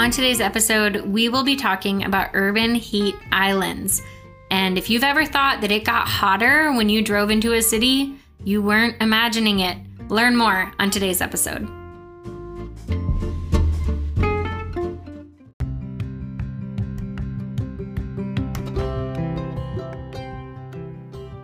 [0.00, 4.00] On today's episode, we will be talking about urban heat islands.
[4.50, 8.14] And if you've ever thought that it got hotter when you drove into a city,
[8.42, 9.76] you weren't imagining it.
[10.08, 11.68] Learn more on today's episode.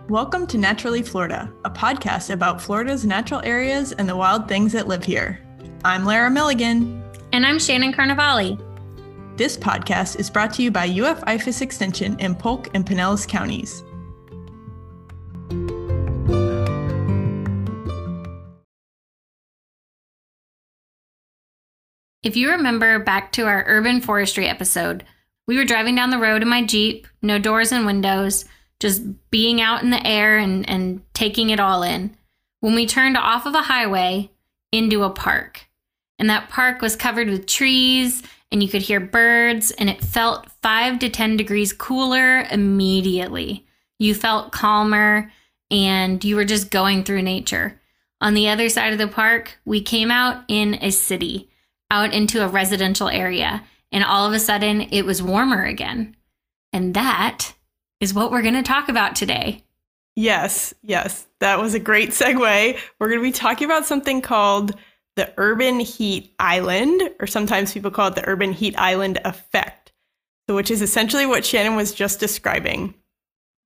[0.09, 4.87] Welcome to Naturally Florida, a podcast about Florida's natural areas and the wild things that
[4.87, 5.39] live here.
[5.85, 6.96] I'm Lara Milligan.
[7.33, 8.57] And I'm Shannon Carnevale.
[9.37, 13.83] This podcast is brought to you by UF IFAS Extension in Polk and Pinellas counties.
[22.23, 25.05] If you remember back to our urban forestry episode,
[25.47, 28.45] we were driving down the road in my Jeep, no doors and windows,
[28.79, 32.15] just being out in the air and, and taking it all in.
[32.61, 34.31] When we turned off of a highway
[34.71, 35.66] into a park,
[36.19, 40.49] and that park was covered with trees, and you could hear birds, and it felt
[40.61, 43.65] five to 10 degrees cooler immediately.
[43.99, 45.31] You felt calmer,
[45.69, 47.79] and you were just going through nature.
[48.21, 51.49] On the other side of the park, we came out in a city,
[51.91, 56.15] out into a residential area, and all of a sudden it was warmer again.
[56.73, 57.53] And that
[57.99, 59.63] is what we're going to talk about today.
[60.15, 61.27] Yes, yes.
[61.39, 62.79] That was a great segue.
[62.99, 64.75] We're going to be talking about something called
[65.17, 69.91] the urban heat island, or sometimes people call it the urban heat island effect.
[70.47, 72.93] Which is essentially what Shannon was just describing.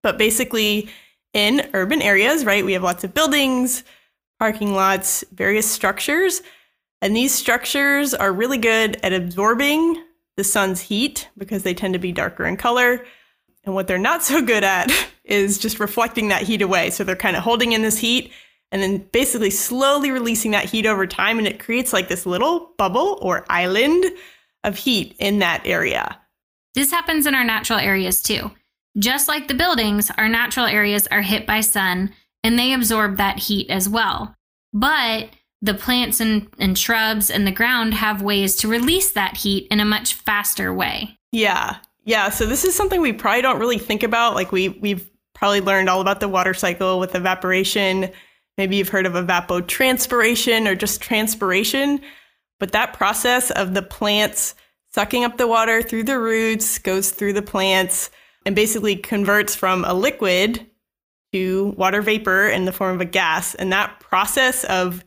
[0.02, 0.89] But basically,
[1.31, 3.83] in urban areas, right, we have lots of buildings,
[4.39, 6.41] parking lots, various structures.
[7.03, 10.03] And these structures are really good at absorbing
[10.38, 13.05] the sun's heat because they tend to be darker in color.
[13.63, 14.91] And what they're not so good at
[15.23, 16.89] is just reflecting that heat away.
[16.89, 18.31] So they're kind of holding in this heat
[18.72, 21.38] and then basically slowly releasing that heat over time.
[21.38, 24.05] And it creates like this little bubble or island
[24.63, 26.17] of heat in that area.
[26.73, 28.51] This happens in our natural areas too.
[28.97, 32.13] Just like the buildings, our natural areas are hit by sun
[32.44, 34.35] and they absorb that heat as well.
[34.74, 35.29] But
[35.62, 39.79] the plants and, and shrubs and the ground have ways to release that heat in
[39.79, 41.18] a much faster way.
[41.31, 41.78] Yeah.
[42.03, 42.29] Yeah.
[42.29, 44.34] So this is something we probably don't really think about.
[44.34, 48.12] Like we we've probably learned all about the water cycle with evaporation.
[48.61, 51.99] Maybe you've heard of evapotranspiration or just transpiration.
[52.59, 54.53] But that process of the plants
[54.94, 58.11] sucking up the water through the roots goes through the plants
[58.45, 60.63] and basically converts from a liquid
[61.33, 63.55] to water vapor in the form of a gas.
[63.55, 65.03] And that process of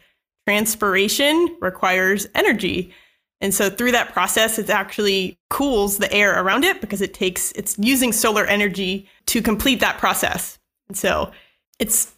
[0.49, 2.93] transpiration requires energy.
[3.41, 7.53] And so through that process, it actually cools the air around it because it takes,
[7.53, 10.59] it's using solar energy to complete that process.
[10.89, 11.31] And so
[11.79, 12.11] it's.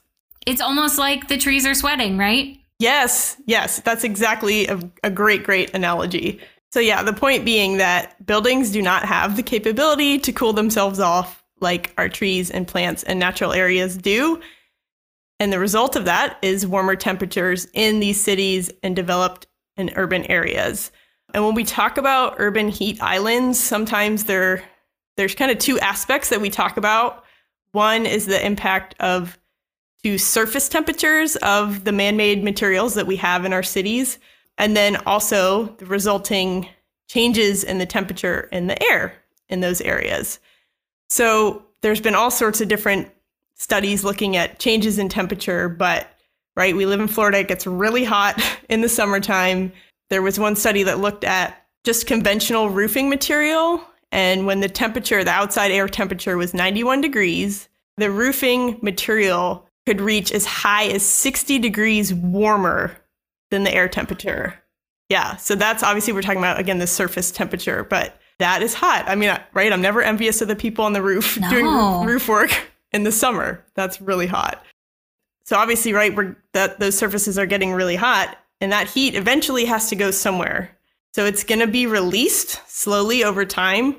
[0.46, 2.58] It's almost like the trees are sweating, right?
[2.78, 6.40] Yes, yes, that's exactly a, a great, great analogy.
[6.72, 11.00] So, yeah, the point being that buildings do not have the capability to cool themselves
[11.00, 14.40] off like our trees and plants and natural areas do.
[15.40, 19.46] And the result of that is warmer temperatures in these cities and developed
[19.76, 20.90] and urban areas.
[21.34, 24.62] And when we talk about urban heat islands, sometimes there
[25.16, 27.24] there's kind of two aspects that we talk about.
[27.72, 29.38] One is the impact of
[30.06, 34.20] to surface temperatures of the man-made materials that we have in our cities,
[34.56, 36.68] and then also the resulting
[37.08, 39.14] changes in the temperature in the air
[39.48, 40.38] in those areas.
[41.08, 43.10] So there's been all sorts of different
[43.56, 46.06] studies looking at changes in temperature, but
[46.54, 49.72] right, we live in Florida, it gets really hot in the summertime.
[50.08, 53.82] There was one study that looked at just conventional roofing material.
[54.12, 60.00] And when the temperature, the outside air temperature was 91 degrees, the roofing material could
[60.00, 62.96] reach as high as 60 degrees warmer
[63.50, 64.54] than the air temperature.
[65.08, 65.36] Yeah.
[65.36, 69.04] So that's obviously we're talking about, again, the surface temperature, but that is hot.
[69.06, 69.72] I mean, right?
[69.72, 71.48] I'm never envious of the people on the roof No.
[71.50, 73.64] doing roof, roof work in the summer.
[73.74, 74.64] That's really hot.
[75.44, 79.64] So obviously, right, we're, that those surfaces are getting really hot, and that heat eventually
[79.66, 80.76] has to go somewhere.
[81.14, 83.96] So it's going to be released slowly over time,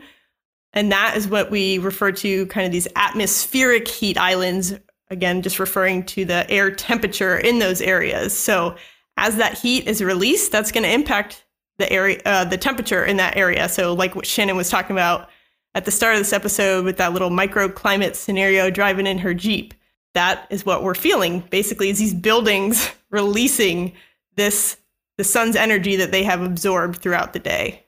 [0.73, 4.73] and that is what we refer to kind of these atmospheric heat islands.
[5.09, 8.37] Again, just referring to the air temperature in those areas.
[8.37, 8.75] So
[9.15, 11.45] as that heat is released, that's going to impact
[11.77, 13.69] the area, uh, the temperature in that area.
[13.69, 15.29] So like what Shannon was talking about
[15.75, 19.73] at the start of this episode with that little microclimate scenario driving in her Jeep.
[20.13, 23.93] That is what we're feeling basically is these buildings releasing
[24.35, 24.77] this
[25.17, 27.83] the sun's energy that they have absorbed throughout the day.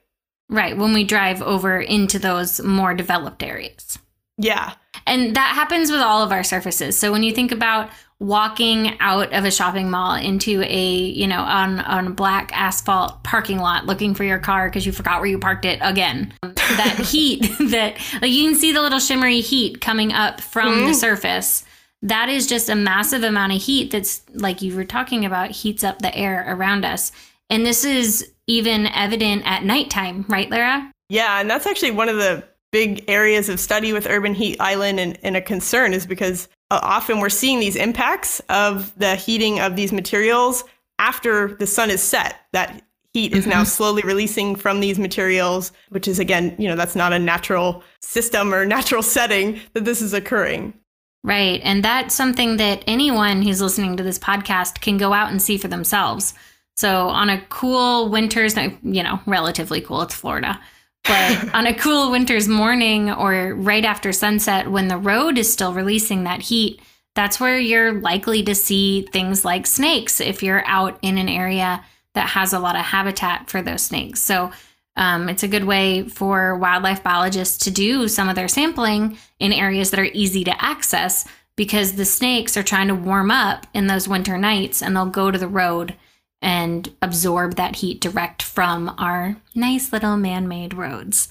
[0.48, 3.98] Right, when we drive over into those more developed areas.
[4.40, 4.72] Yeah.
[5.06, 6.96] And that happens with all of our surfaces.
[6.96, 7.90] So when you think about
[8.20, 13.24] walking out of a shopping mall into a you know on on a black asphalt
[13.24, 16.98] parking lot looking for your car because you forgot where you parked it again that
[17.10, 17.40] heat
[17.70, 20.88] that like you can see the little shimmery heat coming up from mm-hmm.
[20.88, 21.64] the surface
[22.02, 25.82] that is just a massive amount of heat that's like you were talking about heats
[25.82, 27.12] up the air around us
[27.48, 32.16] and this is even evident at nighttime right lara yeah and that's actually one of
[32.16, 36.48] the big areas of study with urban heat island and, and a concern is because
[36.70, 40.64] uh, often we're seeing these impacts of the heating of these materials
[40.98, 42.36] after the sun is set.
[42.52, 42.82] That
[43.12, 43.50] heat is mm-hmm.
[43.50, 47.82] now slowly releasing from these materials, which is again, you know, that's not a natural
[48.00, 50.74] system or natural setting that this is occurring.
[51.22, 51.60] Right.
[51.64, 55.58] And that's something that anyone who's listening to this podcast can go out and see
[55.58, 56.32] for themselves.
[56.76, 60.58] So on a cool winter's, you know, relatively cool, it's Florida.
[61.04, 65.72] But on a cool winter's morning or right after sunset, when the road is still
[65.72, 66.80] releasing that heat,
[67.14, 71.84] that's where you're likely to see things like snakes if you're out in an area
[72.14, 74.20] that has a lot of habitat for those snakes.
[74.20, 74.52] So
[74.96, 79.52] um, it's a good way for wildlife biologists to do some of their sampling in
[79.52, 81.26] areas that are easy to access
[81.56, 85.30] because the snakes are trying to warm up in those winter nights and they'll go
[85.30, 85.94] to the road
[86.42, 91.28] and absorb that heat direct from our nice little man-made roads.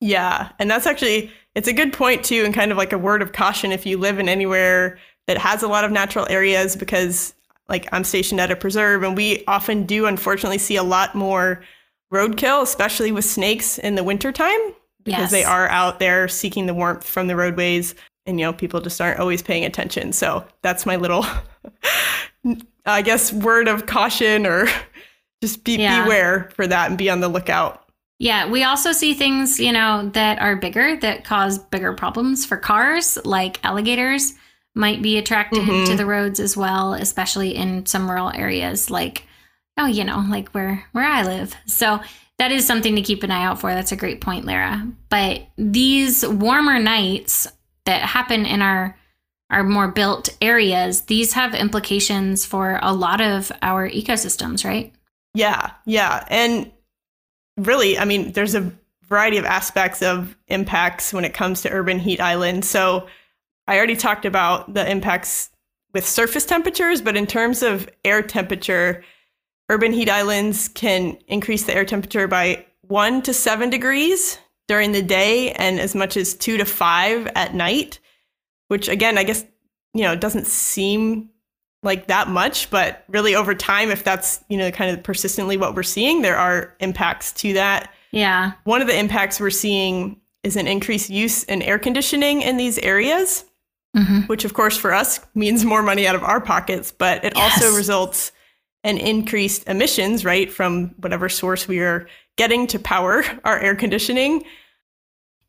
[0.00, 3.22] Yeah, and that's actually it's a good point too and kind of like a word
[3.22, 7.34] of caution if you live in anywhere that has a lot of natural areas because
[7.68, 11.62] like I'm stationed at a preserve and we often do unfortunately see a lot more
[12.12, 14.60] roadkill especially with snakes in the wintertime
[15.02, 15.30] because yes.
[15.30, 17.94] they are out there seeking the warmth from the roadways
[18.26, 20.12] and you know people just aren't always paying attention.
[20.12, 21.24] So that's my little
[22.86, 24.66] I guess, word of caution or
[25.42, 26.04] just be yeah.
[26.04, 27.82] beware for that and be on the lookout.
[28.18, 32.56] Yeah, we also see things, you know, that are bigger that cause bigger problems for
[32.56, 34.32] cars, like alligators
[34.74, 35.84] might be attracted mm-hmm.
[35.90, 39.24] to the roads as well, especially in some rural areas like
[39.78, 41.54] oh, you know, like where where I live.
[41.66, 42.00] So
[42.38, 43.72] that is something to keep an eye out for.
[43.74, 44.86] That's a great point, Lara.
[45.08, 47.46] But these warmer nights
[47.86, 48.96] that happen in our
[49.48, 54.92] our more built areas, these have implications for a lot of our ecosystems, right?
[55.34, 56.24] Yeah, yeah.
[56.28, 56.72] And
[57.56, 58.72] really, I mean, there's a
[59.04, 62.68] variety of aspects of impacts when it comes to urban heat islands.
[62.68, 63.06] So
[63.68, 65.50] I already talked about the impacts
[65.94, 69.04] with surface temperatures, but in terms of air temperature,
[69.68, 75.02] urban heat islands can increase the air temperature by one to seven degrees during the
[75.02, 78.00] day and as much as two to five at night
[78.68, 79.44] which again, I guess,
[79.94, 81.30] you know, doesn't seem
[81.82, 85.74] like that much, but really over time, if that's, you know, kind of persistently what
[85.74, 87.92] we're seeing, there are impacts to that.
[88.10, 88.52] Yeah.
[88.64, 92.78] One of the impacts we're seeing is an increased use in air conditioning in these
[92.78, 93.44] areas,
[93.96, 94.20] mm-hmm.
[94.22, 97.62] which of course for us means more money out of our pockets, but it yes.
[97.62, 98.32] also results
[98.82, 104.44] in increased emissions, right, from whatever source we are getting to power our air conditioning.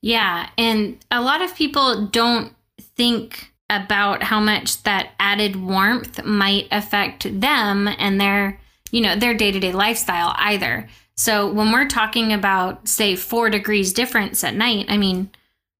[0.01, 0.49] Yeah.
[0.57, 7.39] And a lot of people don't think about how much that added warmth might affect
[7.41, 8.59] them and their
[8.91, 14.43] you know their day-to-day lifestyle either so when we're talking about say four degrees difference
[14.43, 15.29] at night i mean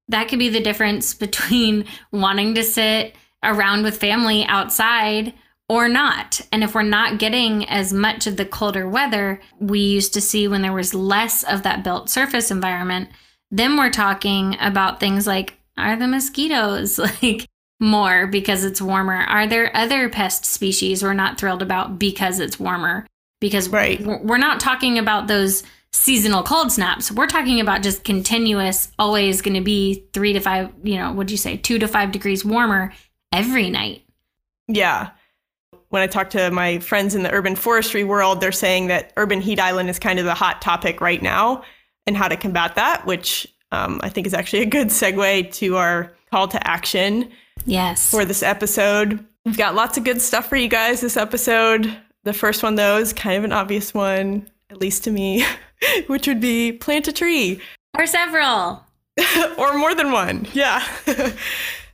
[0.08, 5.32] that could be the difference between wanting to sit around with family outside
[5.68, 10.14] or not and if we're not getting as much of the colder weather we used
[10.14, 13.08] to see when there was less of that built surface environment
[13.50, 17.48] then we're talking about things like are the mosquitoes like
[17.80, 19.22] more because it's warmer?
[19.22, 23.06] Are there other pest species we're not thrilled about because it's warmer?
[23.40, 24.00] Because right.
[24.00, 25.62] we're not talking about those
[25.92, 27.10] seasonal cold snaps.
[27.10, 31.30] We're talking about just continuous, always going to be three to five, you know, what'd
[31.30, 32.92] you say, two to five degrees warmer
[33.32, 34.02] every night.
[34.66, 35.10] Yeah.
[35.90, 39.40] When I talk to my friends in the urban forestry world, they're saying that urban
[39.40, 41.62] heat island is kind of the hot topic right now
[42.06, 45.76] and how to combat that, which um, I think is actually a good segue to
[45.76, 47.30] our call to action.
[47.64, 48.10] Yes.
[48.10, 49.24] For this episode.
[49.44, 51.96] We've got lots of good stuff for you guys this episode.
[52.24, 55.44] The first one, though, is kind of an obvious one, at least to me,
[56.06, 57.60] which would be plant a tree.
[57.96, 58.84] Or several.
[59.58, 60.46] or more than one.
[60.52, 60.86] Yeah.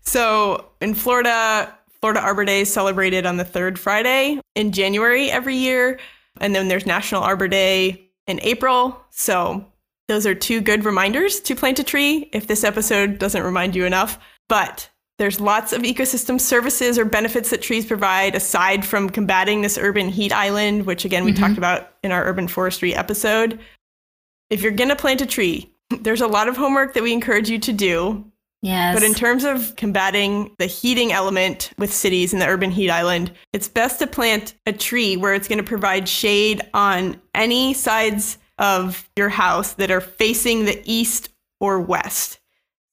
[0.03, 5.57] so in Florida, Florida Arbor Day is celebrated on the third Friday in January every
[5.57, 5.99] year.
[6.39, 9.03] And then there's National Arbor Day in April.
[9.09, 9.65] So
[10.09, 13.87] those are two good reminders to plant a tree if this episode doesn't remind you
[13.87, 14.19] enough.
[14.51, 19.79] But there's lots of ecosystem services or benefits that trees provide aside from combating this
[19.79, 21.43] urban heat island, which again we mm-hmm.
[21.43, 23.59] talked about in our urban forestry episode.
[24.51, 27.49] If you're going to plant a tree, there's a lot of homework that we encourage
[27.49, 28.31] you to do.
[28.65, 28.95] Yes.
[28.95, 33.31] But in terms of combating the heating element with cities in the urban heat island,
[33.53, 38.39] it's best to plant a tree where it's going to provide shade on any sides
[38.59, 41.29] of your house that are facing the east
[41.61, 42.41] or west.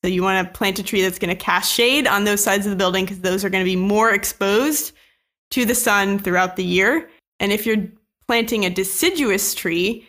[0.04, 2.66] So you want to plant a tree that's going to cast shade on those sides
[2.66, 4.92] of the building because those are going to be more exposed
[5.52, 7.10] to the sun throughout the year.
[7.40, 7.88] And if you're
[8.28, 10.06] planting a deciduous tree,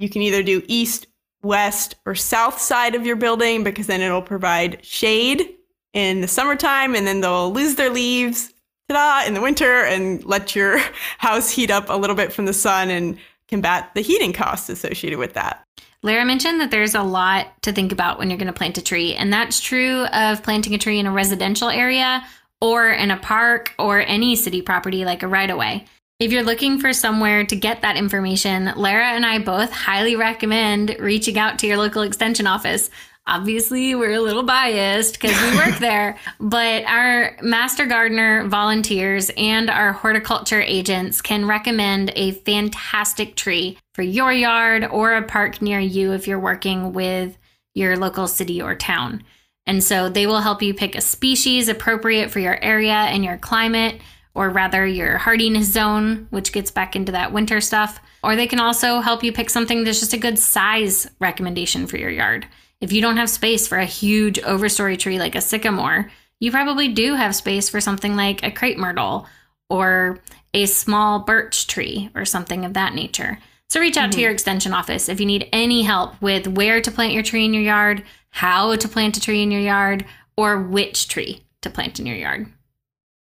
[0.00, 1.06] you can either do east
[1.42, 5.54] west or south side of your building because then it'll provide shade
[5.92, 8.52] in the summertime and then they'll lose their leaves
[8.88, 10.78] ta-da, in the winter and let your
[11.18, 13.18] house heat up a little bit from the sun and
[13.48, 15.64] combat the heating costs associated with that.
[16.02, 18.82] Lara mentioned that there's a lot to think about when you're going to plant a
[18.82, 22.24] tree, and that's true of planting a tree in a residential area
[22.62, 25.84] or in a park or any city property like a right of way.
[26.20, 30.94] If you're looking for somewhere to get that information, Lara and I both highly recommend
[31.00, 32.90] reaching out to your local extension office.
[33.26, 39.70] Obviously, we're a little biased because we work there, but our master gardener volunteers and
[39.70, 45.80] our horticulture agents can recommend a fantastic tree for your yard or a park near
[45.80, 47.38] you if you're working with
[47.74, 49.22] your local city or town.
[49.66, 53.38] And so they will help you pick a species appropriate for your area and your
[53.38, 54.02] climate
[54.34, 58.00] or rather your hardiness zone, which gets back into that winter stuff.
[58.22, 61.96] Or they can also help you pick something that's just a good size recommendation for
[61.96, 62.46] your yard.
[62.80, 66.88] If you don't have space for a huge overstory tree like a sycamore, you probably
[66.88, 69.26] do have space for something like a crepe myrtle
[69.68, 70.20] or
[70.54, 73.38] a small birch tree or something of that nature.
[73.68, 74.10] So reach out mm-hmm.
[74.12, 77.44] to your extension office if you need any help with where to plant your tree
[77.44, 80.04] in your yard, how to plant a tree in your yard,
[80.36, 82.46] or which tree to plant in your yard.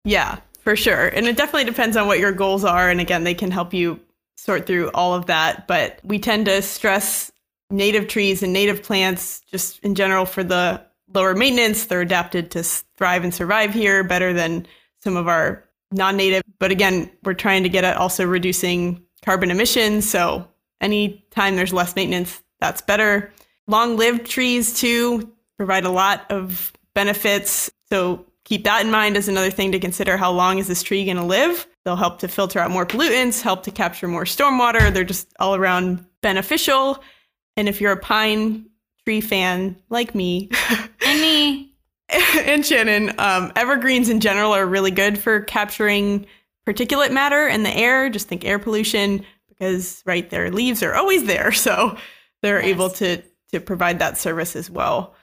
[0.06, 0.40] Yeah,
[0.70, 1.08] for sure.
[1.08, 2.92] And it definitely depends on what your goals are.
[2.92, 4.00] And again, they can help you
[4.38, 5.66] sort through all of that.
[5.66, 7.32] But we tend to stress
[7.72, 10.80] native trees and native plants just in general for the
[11.12, 11.86] lower maintenance.
[11.86, 14.68] They're adapted to thrive and survive here better than
[15.04, 16.44] some of our non native.
[16.60, 20.08] But again, we're trying to get at also reducing carbon emissions.
[20.08, 20.48] So
[20.82, 23.34] anytime there's less maintenance, that's better.
[23.66, 27.72] Long lived trees, too, provide a lot of benefits.
[27.90, 30.18] So keep that in mind as another thing to consider.
[30.18, 31.68] How long is this tree going to live?
[31.86, 34.92] They'll help to filter out more pollutants, help to capture more stormwater.
[34.92, 37.02] They're just all around beneficial.
[37.56, 38.66] And if you're a pine
[39.06, 40.50] tree fan like me,
[41.06, 41.76] and me,
[42.10, 46.26] and Shannon, um, evergreens in general are really good for capturing
[46.68, 48.10] particulate matter in the air.
[48.10, 51.96] Just think air pollution because right, their leaves are always there, so
[52.42, 52.70] they're yes.
[52.70, 55.14] able to to provide that service as well.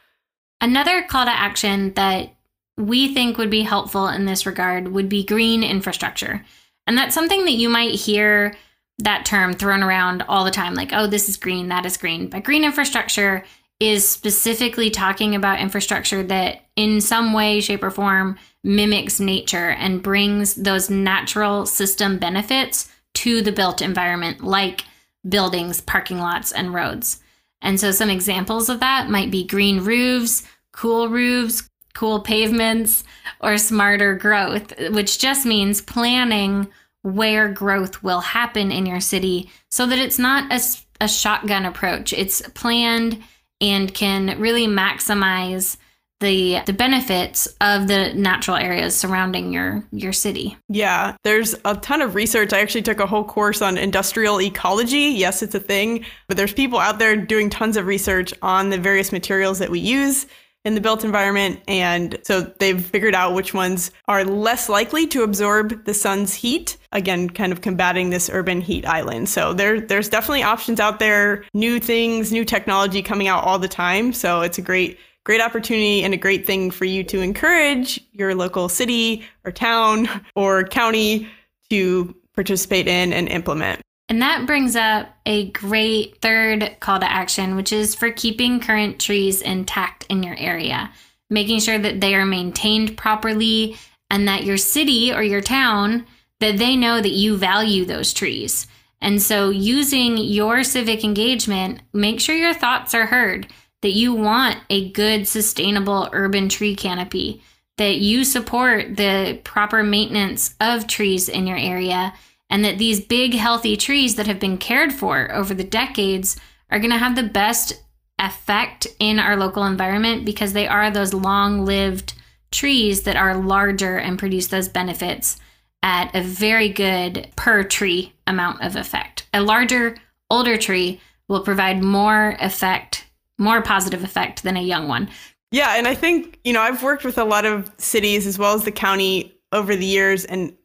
[0.60, 2.35] Another call to action that
[2.76, 6.44] we think would be helpful in this regard would be green infrastructure.
[6.86, 8.54] And that's something that you might hear
[8.98, 12.28] that term thrown around all the time like, oh, this is green, that is green.
[12.28, 13.44] But green infrastructure
[13.78, 20.02] is specifically talking about infrastructure that in some way, shape, or form mimics nature and
[20.02, 24.84] brings those natural system benefits to the built environment, like
[25.28, 27.20] buildings, parking lots, and roads.
[27.60, 30.42] And so, some examples of that might be green roofs,
[30.72, 33.02] cool roofs, cool pavements,
[33.40, 36.68] or smarter growth, which just means planning
[37.02, 40.60] where growth will happen in your city so that it's not a,
[41.04, 42.12] a shotgun approach.
[42.12, 43.22] It's planned
[43.60, 45.78] and can really maximize
[46.20, 50.56] the the benefits of the natural areas surrounding your your city.
[50.68, 52.52] Yeah, there's a ton of research.
[52.52, 55.14] I actually took a whole course on industrial ecology.
[55.14, 58.78] Yes, it's a thing, but there's people out there doing tons of research on the
[58.78, 60.26] various materials that we use
[60.66, 61.60] in the built environment.
[61.68, 66.76] And so they've figured out which ones are less likely to absorb the sun's heat.
[66.90, 69.28] Again, kind of combating this urban heat island.
[69.28, 73.68] So there, there's definitely options out there, new things, new technology coming out all the
[73.68, 74.12] time.
[74.12, 78.34] So it's a great, great opportunity and a great thing for you to encourage your
[78.34, 81.28] local city or town or county
[81.70, 83.85] to participate in and implement.
[84.08, 89.00] And that brings up a great third call to action, which is for keeping current
[89.00, 90.90] trees intact in your area,
[91.28, 93.76] making sure that they are maintained properly
[94.08, 96.06] and that your city or your town
[96.38, 98.66] that they know that you value those trees.
[99.00, 103.48] And so using your civic engagement, make sure your thoughts are heard,
[103.82, 107.42] that you want a good sustainable urban tree canopy,
[107.76, 112.14] that you support the proper maintenance of trees in your area
[112.50, 116.36] and that these big, healthy trees that have been cared for over the decades
[116.70, 117.82] are going to have the best
[118.18, 122.14] effect in our local environment because they are those long lived
[122.50, 125.38] trees that are larger and produce those benefits
[125.82, 129.26] at a very good per tree amount of effect.
[129.34, 129.96] A larger,
[130.30, 133.06] older tree will provide more effect,
[133.38, 135.08] more positive effect than a young one.
[135.50, 138.54] Yeah, and I think, you know, I've worked with a lot of cities as well
[138.54, 140.56] as the county over the years, and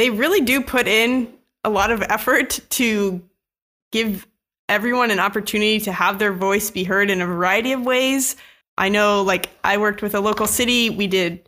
[0.00, 1.30] they really do put in
[1.62, 3.22] a lot of effort to
[3.92, 4.26] give
[4.68, 8.36] everyone an opportunity to have their voice be heard in a variety of ways.
[8.78, 11.46] I know, like, I worked with a local city, we did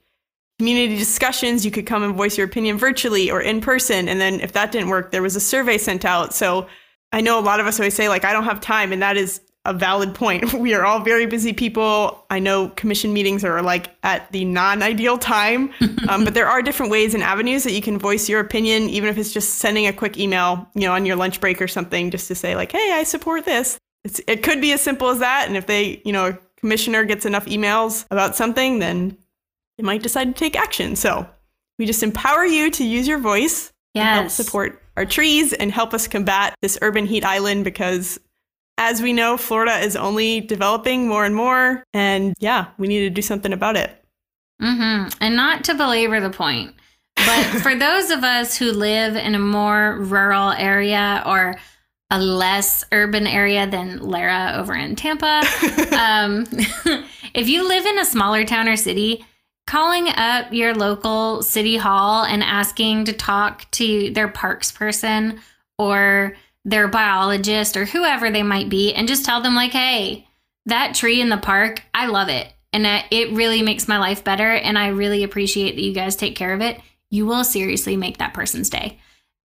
[0.58, 1.64] community discussions.
[1.64, 4.06] You could come and voice your opinion virtually or in person.
[4.06, 6.34] And then if that didn't work, there was a survey sent out.
[6.34, 6.66] So
[7.10, 8.92] I know a lot of us always say, like, I don't have time.
[8.92, 10.52] And that is a valid point.
[10.62, 12.24] We are all very busy people.
[12.30, 15.72] I know commission meetings are like at the non ideal time,
[16.08, 19.08] um, but there are different ways and avenues that you can voice your opinion, even
[19.08, 22.10] if it's just sending a quick email, you know, on your lunch break or something,
[22.10, 23.78] just to say, like, hey, I support this.
[24.04, 25.46] It's, it could be as simple as that.
[25.48, 29.16] And if they, you know, a commissioner gets enough emails about something, then
[29.78, 30.96] they might decide to take action.
[30.96, 31.28] So
[31.78, 34.18] we just empower you to use your voice yes.
[34.18, 38.18] help support our trees and help us combat this urban heat island because
[38.78, 41.84] as we know, Florida is only developing more and more.
[41.94, 44.02] And yeah, we need to do something about it.
[44.60, 45.08] Mm-hmm.
[45.20, 46.74] And not to belabor the point,
[47.16, 51.56] but for those of us who live in a more rural area or
[52.10, 55.42] a less urban area than Lara over in Tampa,
[55.98, 56.46] um,
[57.34, 59.24] if you live in a smaller town or city,
[59.66, 65.40] calling up your local city hall and asking to talk to their parks person
[65.78, 70.26] or their biologist or whoever they might be and just tell them like hey
[70.66, 74.22] that tree in the park i love it and uh, it really makes my life
[74.24, 77.96] better and i really appreciate that you guys take care of it you will seriously
[77.96, 78.98] make that person's day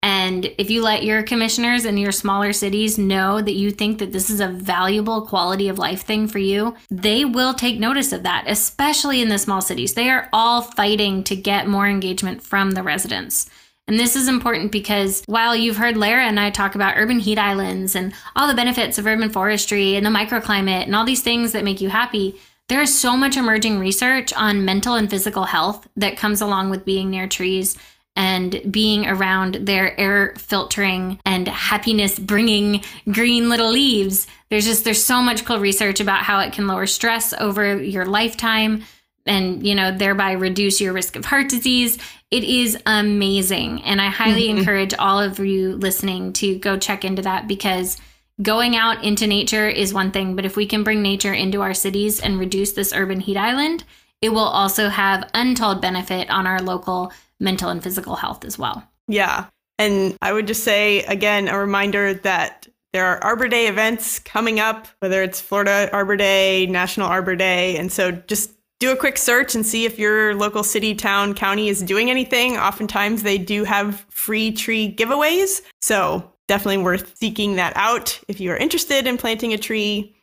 [0.04, 4.12] and if you let your commissioners in your smaller cities know that you think that
[4.12, 8.24] this is a valuable quality of life thing for you, they will take notice of
[8.24, 9.96] that, especially in the small cities.
[9.96, 13.50] They are all fighting to get more engagement from the residents.
[13.88, 17.38] And this is important because while you've heard Lara and I talk about urban heat
[17.38, 21.54] islands and all the benefits of urban forestry and the microclimate and all these things
[21.54, 25.88] that make you happy, there is so much emerging research on mental and physical health
[25.96, 27.78] that comes along with being near trees
[28.18, 34.28] and being around their air filtering and happiness bringing green little leaves.
[34.50, 38.06] There's just there's so much cool research about how it can lower stress over your
[38.06, 38.84] lifetime
[39.28, 41.98] and you know thereby reduce your risk of heart disease
[42.32, 44.60] it is amazing and i highly mm-hmm.
[44.60, 47.98] encourage all of you listening to go check into that because
[48.42, 51.74] going out into nature is one thing but if we can bring nature into our
[51.74, 53.84] cities and reduce this urban heat island
[54.22, 58.84] it will also have untold benefit on our local mental and physical health as well
[59.08, 59.46] yeah
[59.80, 64.60] and i would just say again a reminder that there are Arbor Day events coming
[64.60, 67.78] up, whether it's Florida Arbor Day, National Arbor Day.
[67.78, 71.68] And so just do a quick search and see if your local city, town, county
[71.68, 72.58] is doing anything.
[72.58, 75.62] Oftentimes they do have free tree giveaways.
[75.82, 80.16] So definitely worth seeking that out if you are interested in planting a tree.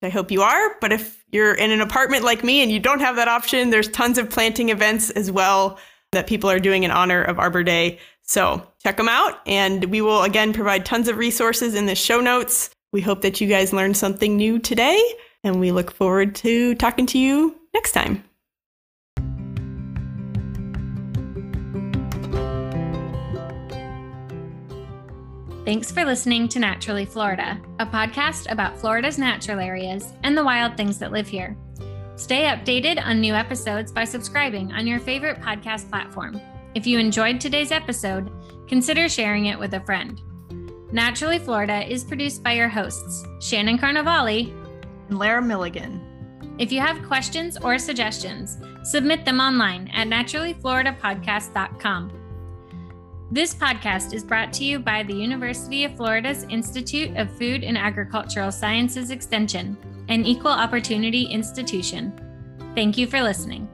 [0.00, 0.76] I hope you are.
[0.80, 3.88] But if you're in an apartment like me and you don't have that option, there's
[3.88, 5.78] tons of planting events as well
[6.12, 7.98] that people are doing in honor of Arbor Day.
[8.22, 9.40] So check them out.
[9.44, 12.70] And we will again provide tons of resources in the show notes.
[12.92, 15.02] We hope that you guys learned something new today.
[15.42, 18.24] And we look forward to talking to you next time.
[25.68, 30.78] Thanks for listening to Naturally Florida, a podcast about Florida's natural areas and the wild
[30.78, 31.58] things that live here.
[32.16, 36.40] Stay updated on new episodes by subscribing on your favorite podcast platform.
[36.74, 38.32] If you enjoyed today's episode,
[38.66, 40.18] consider sharing it with a friend.
[40.90, 44.50] Naturally Florida is produced by your hosts, Shannon Carnevale
[45.10, 46.07] and Lara Milligan.
[46.58, 52.12] If you have questions or suggestions, submit them online at naturallyfloridapodcast.com.
[53.30, 57.78] This podcast is brought to you by the University of Florida's Institute of Food and
[57.78, 59.76] Agricultural Sciences Extension,
[60.08, 62.12] an equal opportunity institution.
[62.74, 63.68] Thank you for listening.